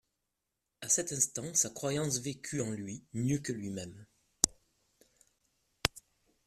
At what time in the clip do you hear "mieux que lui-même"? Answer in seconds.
3.13-4.07